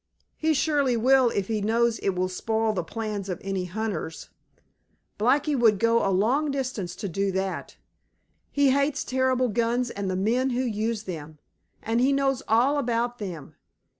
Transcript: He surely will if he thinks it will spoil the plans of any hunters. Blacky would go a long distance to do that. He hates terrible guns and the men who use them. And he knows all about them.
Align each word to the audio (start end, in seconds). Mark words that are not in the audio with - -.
He 0.35 0.55
surely 0.55 0.97
will 0.97 1.29
if 1.29 1.47
he 1.47 1.61
thinks 1.61 1.99
it 1.99 2.15
will 2.15 2.27
spoil 2.27 2.73
the 2.73 2.83
plans 2.83 3.29
of 3.29 3.39
any 3.43 3.65
hunters. 3.65 4.29
Blacky 5.19 5.55
would 5.55 5.77
go 5.77 6.03
a 6.03 6.09
long 6.09 6.49
distance 6.49 6.95
to 6.95 7.07
do 7.07 7.31
that. 7.33 7.77
He 8.49 8.71
hates 8.71 9.03
terrible 9.03 9.49
guns 9.49 9.91
and 9.91 10.09
the 10.09 10.15
men 10.15 10.49
who 10.49 10.63
use 10.63 11.03
them. 11.03 11.37
And 11.83 12.01
he 12.01 12.11
knows 12.13 12.41
all 12.47 12.79
about 12.79 13.19
them. 13.19 13.57